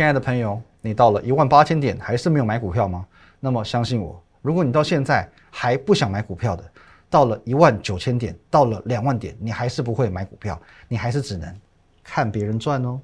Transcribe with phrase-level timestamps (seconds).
[0.00, 3.06] 亲爱的朋友，你到了一万八千点还是没有买股票吗？
[3.38, 6.64] 那么相信我，如果你到现在还不想买股票的，
[7.10, 10.58] 到了一万九千点，到了两万点，你还是不会买股票，
[10.88, 11.54] 你还是只能
[12.02, 12.98] 看别人赚哦。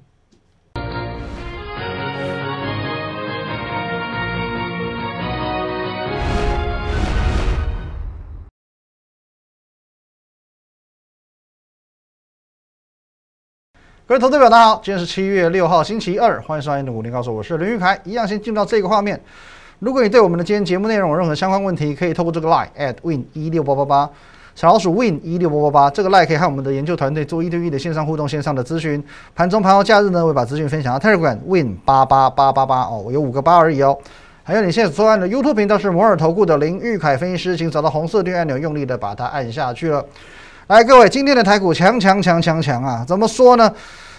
[14.07, 17.99] 各位投资者，大家好，今天是七月六号，星期二，欢迎收看《的股林告诉我是林玉凯。
[18.05, 19.19] 一样先进入到这个画面。
[19.79, 24.09] 如果你对我们的今天节目内容有任何相关问题，可以透过这个 line at win 一六八八八，
[24.55, 29.03] 小老鼠 win 一六八八八，这个 line 可以和我们的研究团队做一对一的线上互动、线上的咨询。
[29.35, 33.97] 盘中、盘后、假日呢，会把资讯分享到 Telegram win 八八八八八哦，我有五个八而已哦。
[34.41, 40.05] 还有你现在所看的 YouTube 频道是摩尔投顾的林玉凯分析师，请找到红色订阅按钮，用力的把它按下去了。
[40.67, 43.01] 来，各位，今天的台股强强强强强啊！
[43.07, 43.73] 怎么说呢？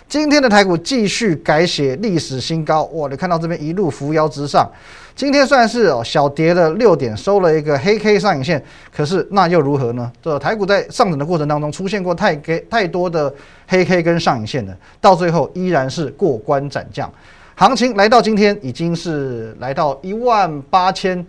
[0.08, 3.06] 今天的台股继续改写历史新高，哇！
[3.10, 4.66] 你看到这边一路扶摇直上，
[5.14, 10.10] 今天算是哦小跌了六点，收了一个黑 K 上影线，可是那又如何呢？
[10.22, 13.30] 这台股在上涨的过程当中出现过太给太多的
[13.66, 17.12] 黑 K 跟上影线的，到最后依然是过关斩将，
[17.56, 21.22] 行情来到今天已经是来到一万八千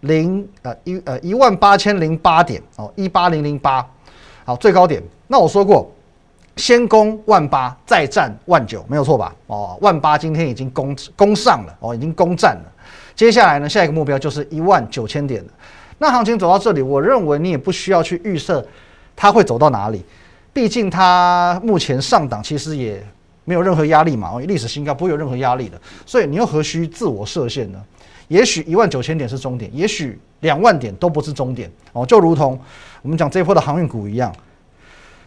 [0.00, 3.86] 零呃一呃一万八千零八点哦，一八零零八。
[4.44, 5.02] 好，最高点。
[5.26, 5.90] 那我说过，
[6.56, 9.34] 先攻万八，再战万九，没有错吧？
[9.46, 12.72] 哦，万八今天已经攻攻上了，哦，已经攻占了。
[13.14, 15.50] 接下来呢，下一个目标就是一万九千点了。
[15.98, 18.64] 那行情走到这里，我认为你也不需要去预设
[19.16, 20.04] 它会走到哪里，
[20.52, 23.02] 毕竟它目前上档其实也
[23.44, 25.80] 没有任何压力嘛，哦，历史新高不会有任何压力的。
[26.04, 27.82] 所以你又何须自我设限呢？
[28.28, 32.58] 也许一万九千点是终点，也许两万点都不是终点哦，就如同
[33.04, 34.34] 我们讲这一波的航运股一样。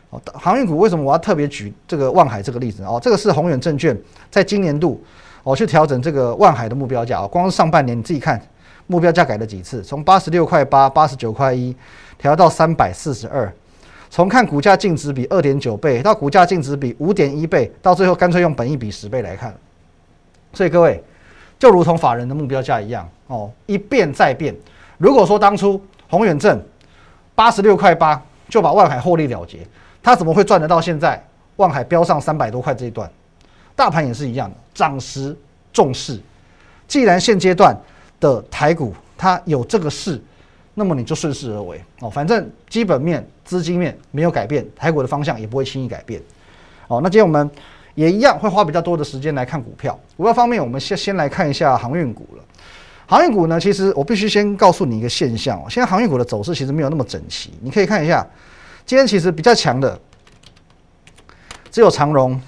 [0.10, 3.00] 哦，航运股为什么我要特别举这个万海这个例子哦？
[3.00, 3.96] 这个是宏远证券
[4.32, 5.00] 在今年度
[5.44, 8.42] 哦去调整这个万海的目标价哦，光是上半年你自己看
[8.88, 11.76] 目标价改了几次，从八十六块八、八十九块一
[12.18, 13.54] 调到三百四十二，
[14.10, 19.54] 从看股价净值比二点九倍到股价净值比五点一倍，到最后干脆用本益比十倍来看。
[20.54, 21.04] 所以各位
[21.60, 24.56] 就如同法人的目标价一样哦，一变再变。
[24.98, 25.80] 如果说当初
[26.10, 26.60] 宏远证
[27.38, 29.60] 八十六块八就把万海获利了结。
[30.02, 31.24] 他怎么会赚得到现在
[31.58, 33.08] 万海飙上三百多块这一段？
[33.76, 35.38] 大盘也是一样的，涨时
[35.72, 36.20] 重视。
[36.88, 37.78] 既然现阶段
[38.20, 40.20] 的台股它有这个势，
[40.74, 42.10] 那么你就顺势而为哦。
[42.10, 46.20] 反正基本面、资金面没有改变，台股的方向也不会轻易改变。
[46.88, 47.48] 哦，那今天我们
[47.94, 50.00] 也一样会花比较多的时间来看股票。
[50.16, 52.44] 股票方面，我们先先来看一下航运股了。
[53.08, 57.52] 航运股呢，其实我必须先告诉你一个现象哦，现在航运股的走势其实没有那么整齐。
[57.62, 58.28] 你可以看一下。
[58.86, 60.00] 今天其实比较强的
[61.70, 62.40] 只有长荣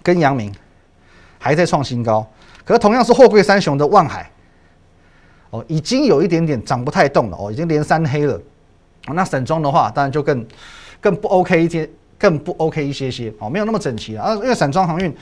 [0.00, 0.54] 跟阳明
[1.40, 2.24] 还在创新高，
[2.64, 4.30] 可是同样是货柜三雄的万海
[5.50, 8.40] 哦，已经有一点点涨不太动了哦，已经连三黑了。
[9.08, 10.46] 那散装的话，当然就更
[11.00, 14.34] 更不 OK 一些，更不 OK 一些些哦，没有那么整齐了啊。
[14.34, 15.12] 因为散装航运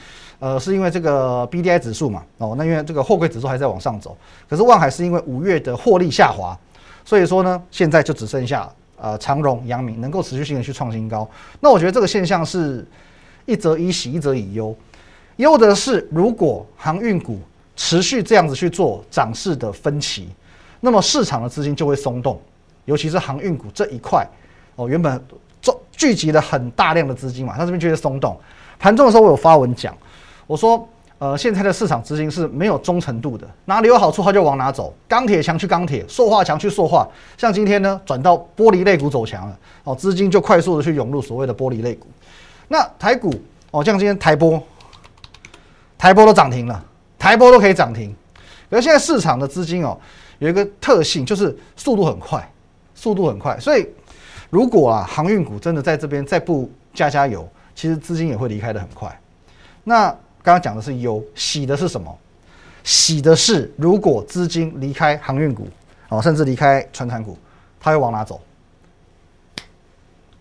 [0.40, 4.16] 呃，是因为这个 BDI 指数嘛哦，那因为这个货柜指数还在往上走，
[4.48, 6.58] 可是万海是因为五月的获利下滑，
[7.04, 8.68] 所以说呢，现在就只剩下。
[9.02, 11.26] 呃，长荣、阳明能够持续性的去创新高，
[11.58, 12.86] 那我觉得这个现象是
[13.46, 14.76] 一则以喜，一则以忧。
[15.36, 17.38] 忧的是，如果航运股
[17.74, 20.28] 持续这样子去做涨势的分歧，
[20.80, 22.38] 那么市场的资金就会松动，
[22.84, 24.22] 尤其是航运股这一块
[24.76, 25.18] 哦，原本
[25.62, 28.38] 聚聚集了很大量的资金嘛，它这边就会松动。
[28.78, 29.96] 盘中的时候，我有发文讲，
[30.50, 30.84] 我说。
[31.18, 34.90] 呃，现在的市场资金是没有忠诚度的，哪里有好处它就往哪走。
[35.06, 37.06] 钢铁强去钢铁，塑化强去塑化。
[37.36, 42.06] 像今天呢，转到玻璃类股走强了，哦，资金就快速的去涌入所谓的玻璃类股。
[42.68, 43.30] 那台股
[43.70, 44.58] 哦，像今天台波，
[45.98, 46.82] 台波都涨停了，
[47.18, 48.16] 台波都可以涨停。
[48.70, 49.98] 而现在市场的资金哦，
[50.38, 52.50] 有一个特性就是速度很快，
[52.94, 53.60] 速度很快。
[53.60, 53.86] 所以
[54.48, 59.20] 如果啊，航运股真的在这边再不加加油，其实资金也会离开的很快。
[59.84, 62.16] 那刚刚讲的是忧，喜的是什么？
[62.82, 65.68] 喜的是，如果资金离开航运股，
[66.08, 67.36] 哦，甚至离开船产股，
[67.78, 68.40] 它会往哪走？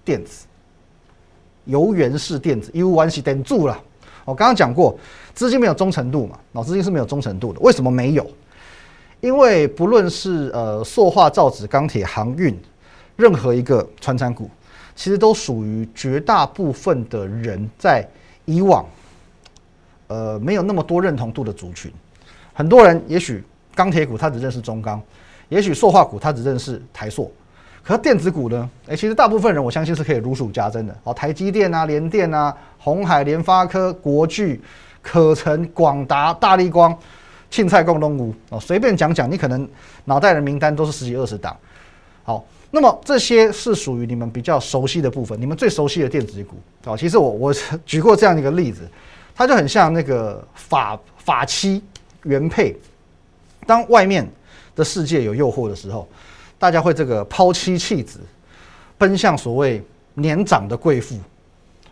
[0.05, 0.45] 电子，
[1.65, 3.77] 油源式电子，U 完系等住了。
[4.23, 4.97] 我刚刚讲过，
[5.33, 7.59] 资金没有忠诚度嘛，哦，资金是没有忠诚度的。
[7.59, 8.25] 为什么没有？
[9.19, 12.57] 因为不论是呃塑化、造纸、钢铁、航运，
[13.17, 14.49] 任何一个船产股，
[14.95, 18.07] 其实都属于绝大部分的人在
[18.45, 18.85] 以往。
[20.09, 21.91] 呃，没有那么多认同度的族群，
[22.51, 23.43] 很多人也许
[23.75, 24.99] 钢铁股他只认识中钢，
[25.49, 27.31] 也许塑化股他只认识台塑，
[27.83, 28.69] 可是电子股呢？
[28.87, 30.95] 诶，其实大部分人我相信是可以如数家珍的。
[31.03, 34.59] 哦，台积电啊、联电啊、红海、联发科、国巨、
[35.01, 36.97] 可成、广达、大力光、
[37.51, 39.67] 庆菜共东吴哦，随便讲讲，你可能
[40.05, 41.55] 脑袋的名单都是十几二十档。
[42.23, 46.97] 好，那么这些是属于你们比较熟悉的部分，你们最熟悉的电子股哦。
[46.97, 47.53] 其实我我
[47.85, 48.81] 举过这样一个例子，
[49.39, 51.81] 它就很像那个法法妻
[52.23, 52.75] 原配，
[53.65, 54.29] 当外面
[54.75, 56.05] 的世界有诱惑的时候，
[56.57, 58.19] 大家会这个抛妻弃子，
[58.97, 59.81] 奔向所谓
[60.13, 61.15] 年长的贵妇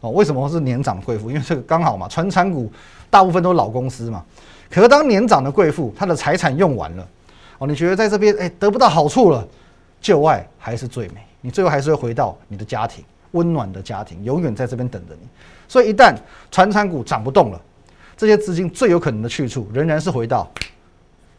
[0.02, 0.10] 哦。
[0.10, 1.30] 为什么是年长贵妇？
[1.30, 2.70] 因为这个刚好嘛，传产股
[3.10, 4.26] 大部分都是老公司嘛。
[4.70, 7.08] 可是当年长的贵妇，她的财产用完了
[7.60, 9.48] 哦，你觉得在这边哎得不到好处了？
[10.02, 15.26] 旧爱还是最美，你最后还是会回到你的家庭，温暖的家庭，永远在这边等着你。
[15.68, 16.16] 所以一旦
[16.52, 17.62] 船产股涨不动了，
[18.16, 20.50] 这些资金最有可能的去处仍然是回到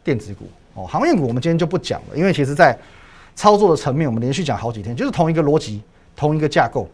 [0.03, 2.77] 电子股哦，航运股我们今天就不讲了，因为其实在
[3.35, 5.81] 操作的层面，我们连续讲好几天，就是同一个逻辑，
[6.15, 6.87] 同一个架构，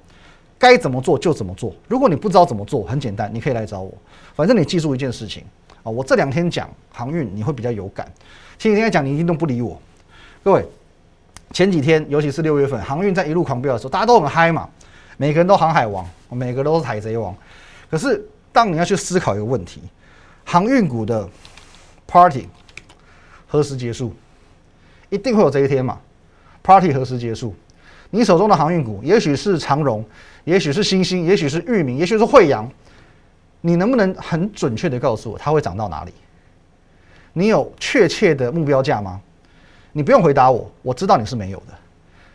[0.57, 1.73] 该怎么做就怎么做。
[1.87, 3.91] 如果你不知道怎么做，很简单，你可以来找我，
[4.35, 5.43] 反正你记住一件事情
[5.83, 8.09] 啊，我这两天讲航运你会比较有感，
[8.57, 9.79] 前几天讲你一定都不理我，
[10.43, 10.65] 各位。
[11.53, 14.67] 前几天，尤其是六月份，航运在一路狂飙的时候，大家都很嗨嘛，
[15.17, 17.35] 每个人都航海王，每个都是海贼王。
[17.89, 19.81] 可是，当你要去思考一个问题，
[20.43, 21.27] 航运股的
[22.07, 22.47] party
[23.47, 24.13] 何时结束？
[25.09, 25.99] 一定会有这一天嘛
[26.63, 27.55] ？party 何时结束？
[28.09, 30.03] 你手中的航运股，也许是长荣，
[30.43, 32.69] 也许是新兴，也许是裕民，也许是惠阳，
[33.61, 36.13] 你能不能很准确的告诉我，它会涨到哪里？
[37.33, 39.19] 你有确切的目标价吗？
[39.91, 41.73] 你不用回答我，我知道你是没有的。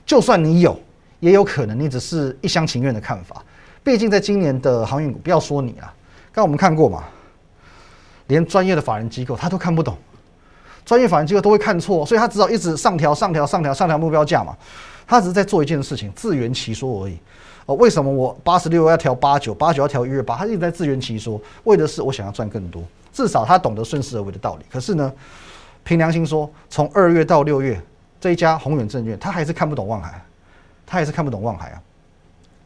[0.04, 0.78] 就算你有，
[1.20, 3.42] 也有可能你只是一厢情愿的看法。
[3.84, 5.92] 毕竟在今年的航运股，不要说你了，
[6.32, 7.04] 刚我们看过嘛，
[8.26, 9.96] 连专业的法人机构他都看不懂，
[10.84, 14.56] 专业法人机构都会看错，所以他只好一直上调、上调、上调、上调目标价嘛。
[15.06, 17.18] 他只是在做一件事情，自圆其说而已。
[17.66, 20.36] 哦，为什么我八十六要调八九，八九要调一月八？
[20.36, 22.82] 他一直在自圆其说，为的是我想要赚更多。
[23.12, 24.64] 至少他懂得顺势而为的道理。
[24.70, 25.12] 可是呢？
[25.82, 27.80] 凭良心说，从二月到六月，
[28.20, 30.22] 这一家宏远证券，他还是看不懂望海，
[30.90, 31.82] 他也是看不懂望海啊。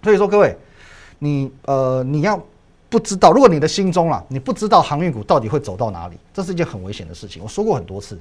[0.02, 0.56] 所以说，各位，
[1.18, 2.42] 你呃，你要
[2.88, 7.42] 不知道，如果你的心中啊，你不知道航运股到底会走到哪里，这是一件很危险的事情。
[7.42, 8.18] 我说过很多次，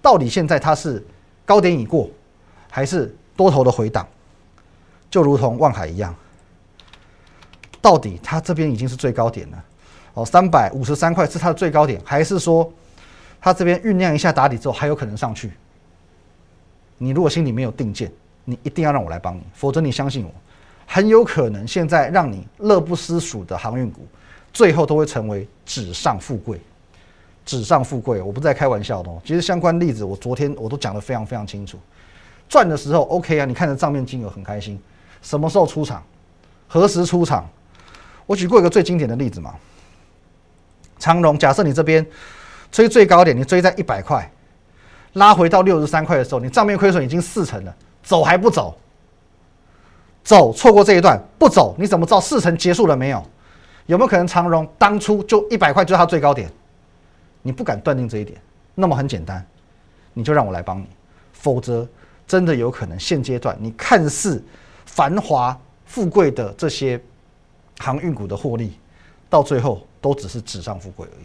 [0.00, 1.04] 到底现在它是
[1.44, 2.08] 高点已过，
[2.70, 4.08] 还是多头的回档？
[5.10, 6.14] 就如同望海一样，
[7.82, 9.64] 到底它这边已经是最高点了？
[10.14, 12.72] 哦，三百五十三块是它的最高点，还是说？
[13.44, 15.50] 它这边酝酿一下打底之后，还有可能上去。
[16.96, 18.08] 你如果心里没有定见，
[18.44, 20.30] 你一定要让我来帮你，否则你相信我，
[20.86, 24.06] 很有可能现在让你乐不思蜀的航运股，
[24.52, 26.60] 最后都会成为纸上富贵。
[27.44, 29.20] 纸上富贵，我不在开玩笑的哦。
[29.24, 31.78] 其实相关例子，我昨天我都讲得非常非常清楚。
[32.48, 34.80] 赚的时候 OK 啊，你看着账面金额很开心。
[35.22, 36.02] 什么时候出场？
[36.68, 37.48] 何时出场？
[38.26, 39.54] 我举过一个最经典的例子嘛。
[40.98, 42.06] 长荣，假设你这边。
[42.70, 44.32] 追最高点，你追在一百块，
[45.12, 48.76] 拉回到六十三块的时候，你账面亏损已经四成了，走还不走？
[50.24, 53.22] 走，错过这一段不走，你怎么知道四成结束了没有？
[53.86, 56.48] 有没有可能长荣当初就一百块就是它最高点？
[57.42, 58.40] 你不敢断定这一点，
[58.76, 59.44] 那么很简单，
[60.12, 60.86] 你就让我来帮你，
[61.32, 61.86] 否则
[62.24, 64.42] 真的有可能现阶段你看似
[64.86, 67.00] 繁华富贵的这些
[67.80, 68.78] 航运股的获利，
[69.28, 71.24] 到最后都只是纸上富贵而已。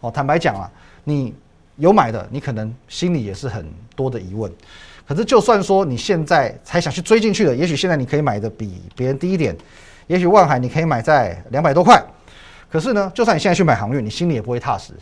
[0.00, 0.70] 哦，坦白讲啊，
[1.02, 1.34] 你
[1.76, 4.52] 有买的，你可能心里也是很多的疑问。
[5.06, 9.54] 可是，就算说你现在才想去追进去的，也许现在你可以买的比别人低一点，
[10.06, 12.02] 也许万海你可以买在两百多块。
[12.70, 14.92] 可是呢，就算你现在去买航运，你心里也不会踏实。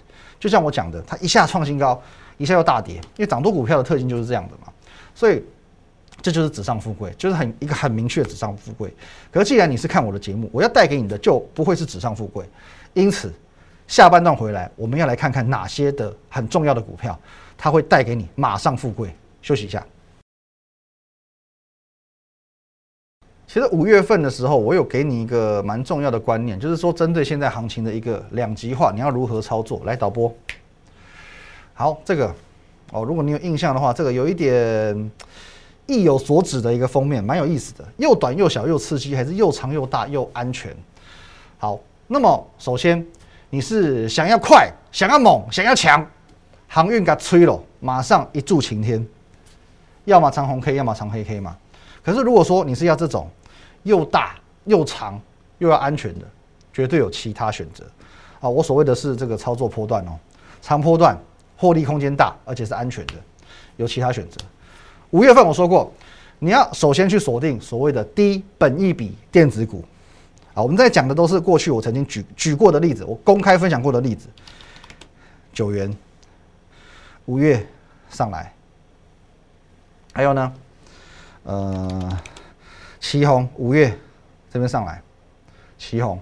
[0.40, 2.02] 就像我讲的，它一下创新高，
[2.36, 4.72] 一下又大跌，因为涨多股票的特性就是这样的嘛。
[5.14, 5.42] 所以，
[6.20, 8.92] 这就是纸上富贵，就是很一个很明确的纸上富贵。
[9.30, 12.44] 可是，既然你是看我的节目，我要带给你的就不会是纸上富贵，
[12.94, 13.32] 因此。
[13.88, 17.18] 下半段回来，我们要来看看哪些的很重要的股票，
[17.58, 19.14] 它会带给你马上富贵。
[19.42, 19.86] 休息一下。
[23.46, 29.82] 其实五月份的时候，我有给你一个蛮重要的观念，就是说针对现在行情的一个两极化，你要如何操作？
[29.84, 30.34] 来导播，
[31.74, 32.34] 好，这个
[32.92, 35.10] 哦，如果你有印象的话，这个有一点
[35.86, 40.74] 意有所指的一个封面，蛮有意思的，又短又小又刺激，还是又长又大又安全？
[41.58, 43.06] 好，那么首先。
[43.54, 46.10] 你是想要快、想要猛、想要强，
[46.66, 49.06] 航运给吹了，马上一柱擎天，
[50.04, 51.56] 要么长红 K，要么长黑 K 嘛。
[52.02, 53.28] 可是如果说你是要这种
[53.82, 55.20] 又大又长
[55.58, 56.26] 又要安全的，
[56.72, 57.84] 绝对有其他选择
[58.40, 58.48] 啊！
[58.48, 60.18] 我所谓的是这个操作波段哦，
[60.60, 61.16] 长波段
[61.56, 63.14] 获利空间大，而且是安全的，
[63.76, 64.38] 有其他选择。
[65.10, 65.92] 五月份我说过，
[66.38, 69.84] 你要首先去锁定所谓的低本益比电子股
[70.54, 74.28] 啊，我们在讲的都是过去我曾经举举过的例子，我公开分享过的例子。
[75.52, 75.94] 九元，
[77.26, 77.64] 五月
[78.08, 78.52] 上来，
[80.12, 80.52] 还有呢，
[81.44, 82.18] 呃，
[83.00, 83.96] 旗红五月
[84.52, 85.00] 这边上来，
[85.78, 86.20] 旗红，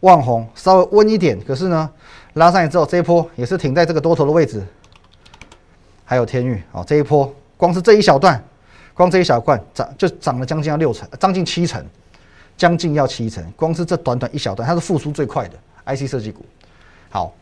[0.00, 1.90] 望红稍微温一点，可是呢，
[2.34, 4.62] 拉上来之后这一波也是停在这个多头的位置。
[6.04, 8.42] 还有天域，哦，这一波光是这一小段，
[8.94, 11.84] 光这一小段涨就涨了将近要六成，将近七成，
[12.56, 15.56] 将近要七成，光是这短短一小段，它是复苏最快的
[15.86, 16.44] IC 设计股。
[17.08, 17.32] 好，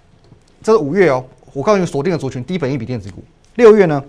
[0.63, 3.25] 这是五月哦，我告诉你锁定的族群低本一笔电子股。
[3.55, 4.05] 六月呢，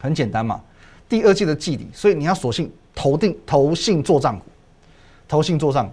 [0.00, 0.60] 很简单嘛，
[1.08, 4.44] 第二季的季底，所以你要索性投定投信做账股，
[5.28, 5.88] 投信做账。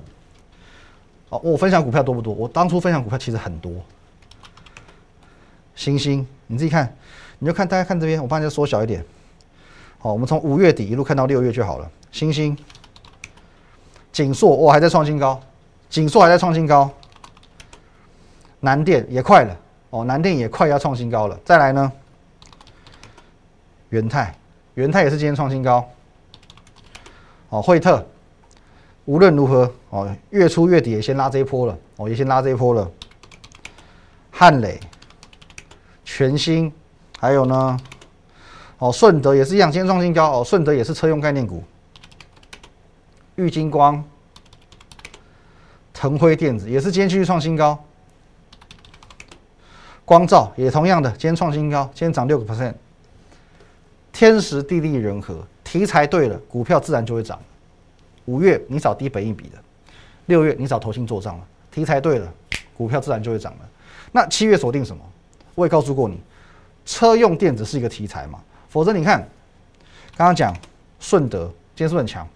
[1.29, 2.33] 好，我分享股票多不多？
[2.33, 3.71] 我当初分享股票其实很多。
[5.75, 6.95] 星星，你自己看。
[7.39, 9.05] 你就看大家看这边，我帮你缩小一点。
[9.99, 11.91] 好，我们从五月底一路看到六月就好了。
[12.11, 12.57] 星星、
[14.11, 15.39] 锦硕，我，还在创新高，
[15.87, 16.89] 锦硕还在创新高。
[18.59, 19.55] 南电也快了，
[19.91, 21.39] 哦，南电也快要创新高了。
[21.45, 21.91] 再来呢，
[23.89, 24.35] 元泰，
[24.75, 25.87] 元泰也是今天创新高。
[27.49, 28.05] 哦，惠特，
[29.05, 32.91] 无论如何，哦，月初月底也先拉这一波了，哦，也先拉这一波了。
[34.31, 34.79] 汉磊，
[36.03, 36.71] 全新。
[37.19, 37.79] 还有呢，
[38.77, 40.43] 哦，顺德也是一样，今天创新高哦。
[40.43, 41.63] 顺德也是车用概念股，
[43.37, 44.03] 玉金光、
[45.91, 47.83] 腾辉电子也是今天继续创新高，
[50.05, 52.75] 光照也同样的，今天创新高，今天涨六个 percent。
[54.17, 57.39] 天时地利人和，题材对了，股票自然就会涨。
[58.25, 59.59] 五月你找低本一笔的，
[60.25, 62.27] 六月你找投信做账了，题材对了，
[62.75, 63.59] 股票自然就会涨了。
[64.11, 65.03] 那七月锁定什么？
[65.53, 66.19] 我也告诉过你。
[66.83, 68.39] 车用电子是一个题材嘛？
[68.69, 69.19] 否则你看，
[70.15, 70.51] 刚刚讲
[70.99, 71.45] 顺德
[71.75, 72.27] 今天是不是很强？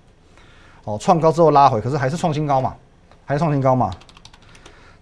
[0.83, 2.75] 哦，创高之后拉回，可是还是创新高嘛？
[3.25, 3.91] 还是创新高嘛？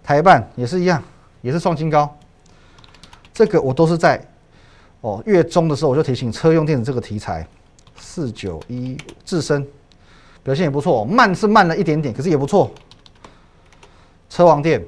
[0.02, 1.02] 台办也是一样，
[1.42, 2.16] 也是创新高。
[3.34, 4.26] 这个我都是在
[5.00, 7.46] 哦月中的时候我就提醒车用电子这个题材，
[7.96, 9.66] 四九一自身
[10.42, 12.70] 表现也不错，慢是慢了一点点，可是也不错。
[14.28, 14.84] 车王电、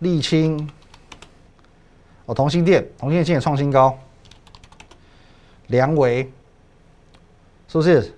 [0.00, 0.68] 沥青。
[2.26, 3.98] 哦，同心电，同心电今天创新高，
[5.66, 6.22] 梁维
[7.66, 8.14] 是不是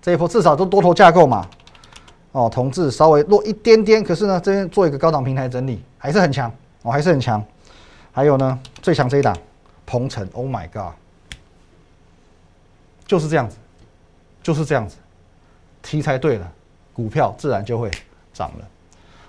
[0.00, 1.46] 这一波至少都多头架构嘛？
[2.32, 6.50] 哦，同志稍微弱一点点，可是呢，这边做一个高档平台整理，还是很强
[6.80, 7.44] 哦，还是很强。
[8.16, 9.36] 还有呢，最强这一档，
[9.84, 10.94] 鹏程，Oh my God，
[13.06, 13.58] 就是这样子，
[14.42, 14.96] 就是这样子，
[15.82, 16.50] 题材对了，
[16.94, 17.90] 股票自然就会
[18.32, 18.68] 涨了。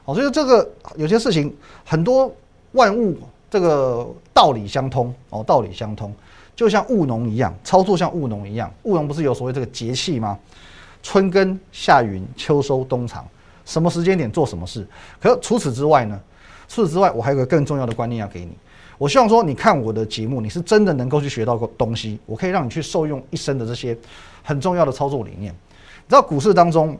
[0.06, 0.65] 哦，所以这个
[0.96, 1.53] 有些事情
[1.84, 2.34] 很多
[2.72, 3.20] 万物。
[3.50, 6.13] 这个道理相通哦，道理相通，
[6.56, 8.72] 就像务农一样，操作像务农一样。
[8.84, 10.39] 务农不是有所谓这个节气吗？
[11.03, 13.25] 春耕、夏耘、秋收、冬藏，
[13.65, 14.88] 什么时间点做什么事？
[15.22, 16.17] 可除此之外呢？
[16.70, 18.51] 除此之外，我还有个更重要的观念要给你。
[18.98, 23.96] 我希望说，你看我的节目，你是真的能够去学到个东西，我可以让你去受用一生的这些
[24.44, 25.54] 很重要的操作理念。
[25.54, 26.98] 你知道股市当中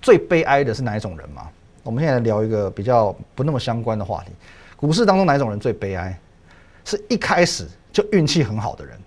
[0.00, 1.48] 最悲哀的是哪一种人吗？
[1.82, 4.30] 我们现在聊一个比较不那么相关的话题。
[4.76, 6.16] 股市当中哪一种人最悲哀？
[6.84, 8.98] 是一开始就运气很好的人，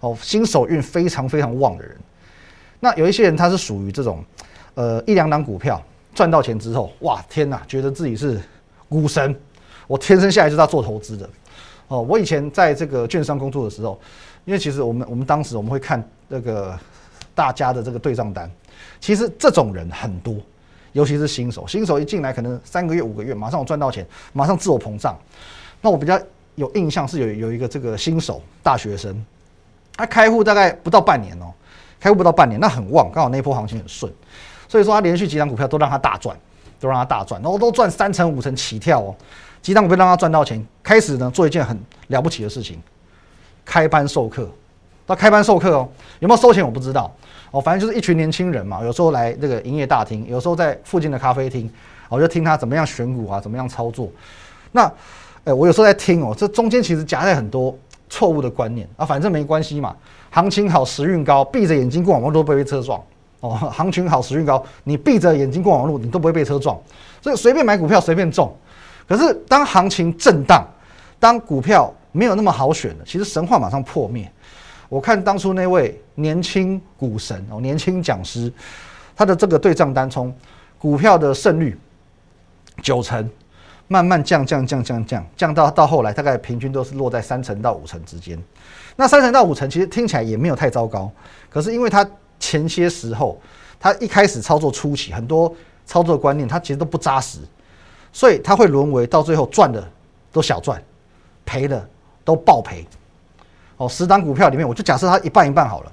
[0.00, 1.96] 哦，新手运非常非常旺的人。
[2.80, 4.24] 那有一些人他是属于这种，
[4.74, 5.82] 呃，一两档股票
[6.14, 8.40] 赚到钱之后，哇，天哪，觉得自己是
[8.88, 9.38] 股神，
[9.88, 11.28] 我天生下来就是要做投资的。
[11.88, 13.98] 哦，我以前在这个券商工作的时候，
[14.44, 16.78] 因为其实我们我们当时我们会看那个
[17.34, 18.48] 大家的这个对账单，
[19.00, 20.36] 其实这种人很多。
[20.92, 25.16] 尤其是新手，新手一进来可能三个月、五个月，马上我赚到钱，马上自我膨胀。
[25.82, 26.18] 那我比较
[26.54, 29.14] 有印象是有有一个这个新手大学生，
[29.96, 31.52] 他开户大概不到半年哦，
[32.00, 34.10] 开户不到半年，那很旺，刚好那波行情很顺，
[34.66, 36.36] 所以说他连续几张股票都让他大赚，
[36.80, 39.14] 都让他大赚，然后都赚三成、五成起跳哦，
[39.60, 42.78] 鸡蛋股票让他赚到钱，开始呢做一件很了不起的事情，
[43.64, 44.48] 开班授课。
[45.06, 45.88] 到开班授课哦，
[46.18, 47.10] 有没有收钱我不知道。
[47.50, 51.70] 哦，反正就是一群年轻人嘛，有时候来这个营业大厅，有时候在附近的咖啡厅，
[52.10, 54.06] 我就听他怎么样选股啊，怎么样操作。
[54.72, 54.84] 那，
[55.44, 57.74] 哎，我有时候在听哦，这中间其实夹带很多
[58.10, 59.96] 错误的观念啊，反正没关系嘛，
[60.28, 63.02] 行情好时运高，闭着眼睛过马路都不会被车撞
[63.40, 63.50] 哦。
[63.72, 66.78] 行情好时运高，你闭着眼睛过马路你都不会被车撞，
[67.22, 68.54] 所以随便买股票随便中。
[69.08, 70.62] 可是当行情震荡，
[71.18, 74.30] 当股票没有那么好选了，其实神话马上破灭。
[74.88, 78.52] 我看当初那位年轻股神哦，年轻讲师，
[79.16, 80.34] 他的这个对账单从
[80.78, 81.78] 股票的胜率
[82.82, 83.28] 九成，
[83.86, 88.38] 慢慢降降降降降降到到后来大概平均都是落在三成到五成之间。
[88.96, 91.10] 那三成到五成其实听起来也没有太糟糕，
[91.48, 93.40] 可是因为他前些时候，
[93.78, 95.54] 他一开始操作初期，很多
[95.86, 97.38] 操作观念他其实都不扎实，
[98.12, 99.86] 所以他会沦为到最后赚的
[100.32, 100.82] 都小赚，
[101.44, 101.88] 赔的
[102.24, 102.86] 都爆赔。
[103.76, 105.92] 哦，十档股票里面，我就假设它一半一半好了，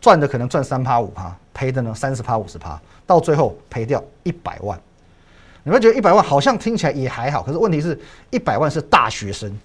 [0.00, 4.76] 赚的可能赚三趴五趴，赔的呢三十趴五十趴，到最后赔掉一百万。
[5.62, 7.96] 你们觉得一百万好像听起来也还好，可是问题是，
[8.30, 9.56] 一百万是大学生，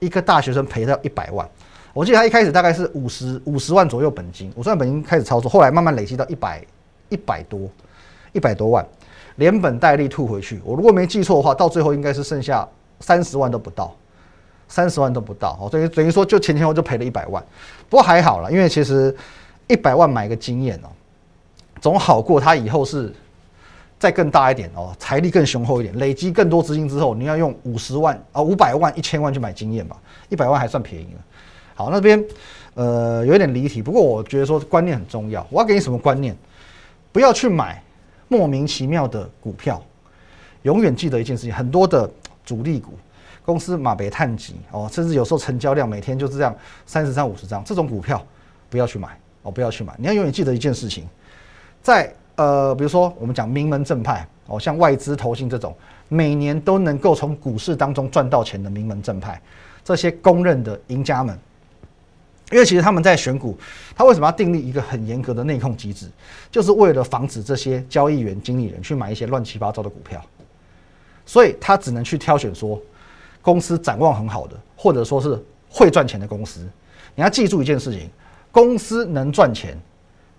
[0.00, 1.48] 一个大学生赔掉一百万。
[1.92, 6.60] 我记得他一开始大概是五十五十万左右本金，五十万本金开始操作，后来慢慢累积到一百
[7.08, 7.70] 一百多
[8.32, 8.84] 一百多万，
[9.36, 10.60] 连本带利吐回去。
[10.64, 12.68] 我如果没记错的话，到最后应该是剩下
[13.00, 13.94] 三十万都不到。
[14.68, 17.40] 三十万都不到哦，等于等于说就前前后就赔了一百万，
[17.88, 19.14] 不过还好了，因为其实
[19.68, 20.90] 一百万买个经验哦，
[21.80, 23.14] 总好过他以后是
[23.96, 29.96] 再更大一点哦，财力更雄厚一点，累积更多资金之后，你要用五十万啊五百万一千万去买经验吧，
[30.30, 31.20] 一百万还算便宜了。
[31.76, 32.24] 好，那边
[32.74, 36.36] 呃有点离题，不过我觉得说观念很重要，我要给你什么观念？
[37.12, 37.80] 不要去买
[38.28, 39.82] 莫名其妙的股票，
[40.62, 42.10] 永远记得一件事情，很多的
[42.44, 42.92] 主力股。
[43.44, 46.52] 公司马北探级哦，甚至有时候成交量每天就是这样
[46.84, 48.20] 三十张五十张，这种股票
[48.68, 49.94] 不要去买哦，不要去买。
[49.98, 51.08] 你要永远记得一件事情，
[51.80, 55.72] 在呃，比如说我们讲名门正派哦，像外资投信这种，
[56.08, 59.40] 每年都能够从股市当中赚到钱的名门正派，
[59.84, 61.38] 这些公认的赢家们，
[62.52, 63.58] 因为其实他们在选股，
[63.94, 66.06] 他为什么要订立一个很严格的内控机制，
[66.50, 70.24] 就是为了防止这些交易员、经理人去买一些乱七八糟的股票，
[71.24, 72.80] 所以他只能去挑选说。
[73.42, 76.68] 公司展望很好的，或者说是会赚钱的公司，
[77.14, 78.10] 你要记住一件事情：
[78.50, 79.80] 公司能赚钱，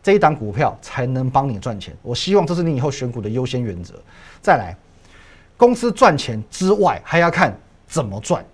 [0.03, 1.95] 这一档股票才能帮你赚钱。
[2.01, 3.93] 我希望这是你以后选股的优先原则。
[4.41, 4.75] 再来，
[5.55, 8.45] 公司赚钱之外，还要看怎么赚，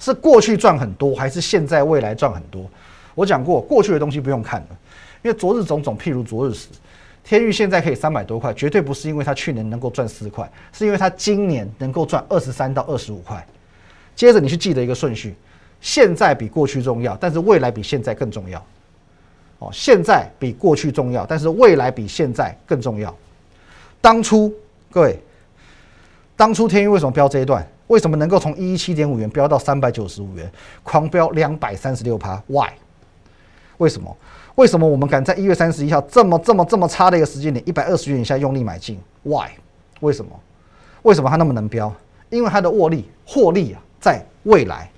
[0.00, 2.68] 是过去赚很多，还是现在未来赚很多？
[3.14, 4.68] 我讲过，过去的东西不用看了，
[5.22, 6.68] 因为昨日种种，譬如昨日死。
[7.22, 13.46] 天域现在可以三百多块，绝对不是因为它去年能够赚四块，是因为它今年能够赚二十三到二十五块。
[14.16, 15.34] 接着你去记得一个顺序，
[15.80, 18.64] 现在比过去重要，但是未来比现在更重要。
[19.58, 23.14] 哦，现在比过去重要，但是未来比现在更重要。
[24.00, 24.52] 当初
[24.90, 25.18] 各位，
[26.36, 27.64] 当初天域为什么标这一段？
[27.90, 30.48] 为什么能够从一一七点五元飙到三百九十五元，
[30.84, 32.70] 狂飙两百三十六趴？Why？
[33.78, 34.16] 为什么？
[34.54, 39.48] 为什么我们敢在一月三十一号这么这么这么差的一个时间点，一百二十元以下用力买进？Why？
[39.98, 40.30] 为什么？
[41.02, 41.92] 为什么它那么能飙？
[42.28, 43.82] 因为它的握力，获利啊！
[43.98, 44.88] 在未来，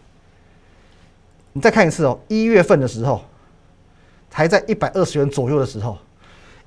[1.55, 2.21] 你再看一次哦。
[2.29, 3.23] 一月份的时候，
[4.31, 5.97] 还在一百二十元左右的时候，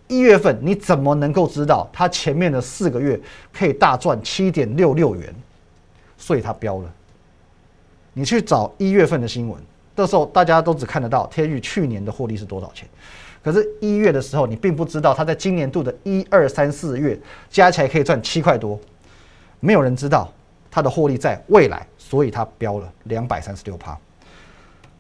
[0.08, 3.22] 一月份你怎么能够知道它前面的四个月
[3.54, 5.32] 可以大赚七点六六元？
[6.17, 6.93] 所以它飙了。
[8.13, 9.62] 你去找一月份的新闻，
[9.95, 12.88] 那时候大家都只看得到天宇去年的获利是多少钱，
[13.43, 18.80] 可是一月的时候，你并不知道它在今年度的一二三四月加起来可以赚七块多，
[19.60, 20.32] 没有人知道
[20.71, 21.86] 它的获利在未来。
[21.97, 23.97] 所以它飙了两百三十六趴，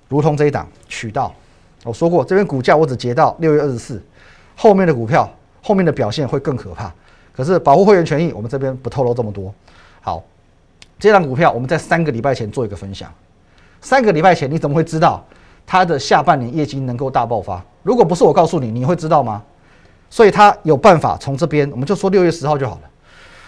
[0.09, 1.31] 如同这一档渠道，
[1.83, 4.01] 我说过这边股价我只截到六月二十四，
[4.55, 6.91] 后面的股票后面的表现会更可怕。
[7.31, 9.53] 可是保护会员权益，我们这边不透露这么多。
[10.01, 10.23] 好，
[10.97, 13.11] 这档股票我们在三个礼拜前做一个分享，
[13.81, 15.23] 三个礼拜前你怎么会知道
[15.65, 17.63] 它的下半年业绩能够大爆发？
[17.83, 19.43] 如果不是我告诉你，你会知道吗？
[20.09, 22.81] 所以它有办法从这边，我们就说六月十号就好了。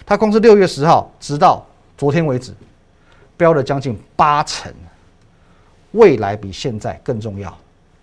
[0.05, 1.65] 它光是六月十号，直到
[1.97, 2.53] 昨天为止。
[3.37, 4.73] 飙了将近八成，
[5.91, 7.55] 未来比现在更重要。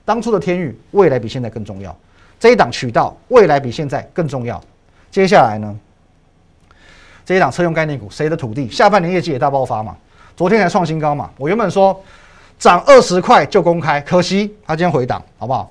[0.05, 1.95] 当初的天域，未来比现在更重要。
[2.39, 4.63] 这一档渠道，未来比现在更重要。
[5.11, 5.77] 接下来呢？
[7.25, 8.69] 这一档车用概念股，谁的土地？
[8.69, 9.97] 下半年业绩也大爆发嘛？
[10.37, 11.31] 昨天才创新高嘛？
[11.39, 11.99] 我原本说
[12.59, 15.71] 涨二十块就公开，可惜它今天回档，好不好？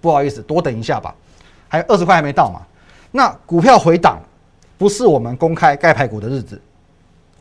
[0.00, 1.14] 不好意思，多等一下吧。
[1.68, 2.62] 还有二十块还没到嘛？
[3.10, 4.18] 那股票回档，
[4.76, 6.60] 不是我们公开盖牌股的日子，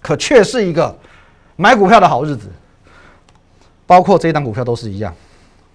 [0.02, 0.96] 可却是一个。
[1.58, 2.48] 买股票的好日子，
[3.86, 5.14] 包括这一档股票都是一样，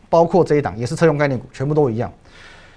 [0.09, 2.13] 包括这一档也是车用概念股，全部都一样。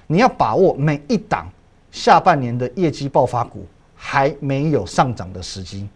[0.06, 1.50] 你要把握每一档
[1.92, 3.66] 下半年的业绩爆发股
[4.02, 5.88] 还没有上涨的时机。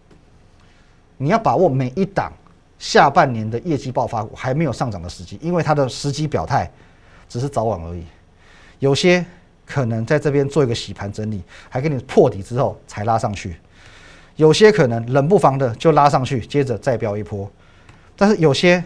[1.16, 2.30] 你要把握每一档
[2.78, 6.70] 下半年的业绩爆发还没有上涨的时机，因为它的时机表态
[7.28, 8.04] 只是早晚而已。
[8.78, 9.24] 有些
[9.64, 13.56] 可能在这边做一个洗盘整理，还给你破底之后才拉上去。
[14.36, 17.50] 有些可能冷不防的就拉上去，接着再飙一波，
[18.16, 18.84] 但是有些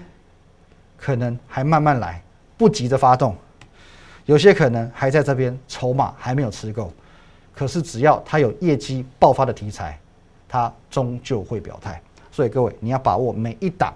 [0.97, 2.23] 可能还慢慢来，
[2.57, 3.33] 不急着发动；
[4.27, 6.93] 有些可能还在这边筹码还没有吃够，
[7.59, 9.99] 可是只要它有业绩爆发的题材，
[10.49, 12.01] 它终究会表态。
[12.31, 13.93] 所以各位，你要把握每一档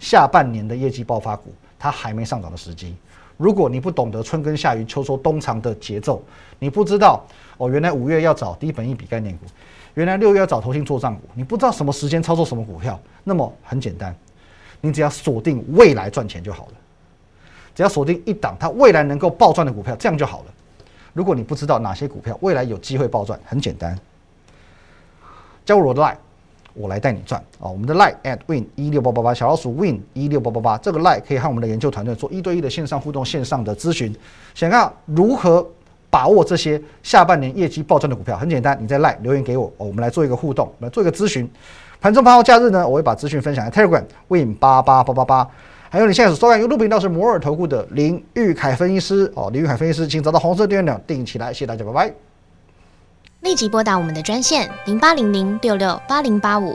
[0.00, 2.96] 下半年的业绩爆发股，它还没上涨的时机。
[3.36, 6.22] 如果你不懂得春耕夏耘秋收冬藏的节奏，
[6.58, 7.22] 你不知道
[7.58, 9.44] 哦，原来五月要找低本一笔概念股，
[9.92, 14.16] 原来六月要找投信做账股，你不知道什么时间操作什么股票，那么很简单，
[14.80, 16.72] 你只要锁定未来赚钱就好了。
[17.74, 20.44] 只要锁定一档它未来能够暴赚的股票，这样就好了。
[21.12, 23.98] 如果你不知道哪些股票未来有机会暴赚，很简单，
[25.64, 26.16] 加入我的 line，
[26.74, 27.68] 我来带你赚啊！
[27.68, 34.14] 我们的 line at win 一六八八八，小老鼠 win 一六八八八，这个 line 可以和我们的研究团队做一对一的线上互动、线上的咨询。
[34.54, 35.66] 想要如何
[36.08, 38.36] 把握这些下半年业绩暴赚的股票？
[38.38, 41.46] 很简单，你在 line 留言给我，我们来做一个互动，来做一个咨询。
[42.00, 45.50] 盘中盘后假日呢，我会把资讯分享在 Telegram win 八八八八八。
[45.92, 52.14] 还有你现在所收看 YouTube 频道是摩尔投顾的林玉凯分析师哦，林玉凯分析师，请找到红色订阅钮订起来，谢谢大家，拜拜。
[53.40, 56.74] 立即拨打我们的专线零八零零六六八零八五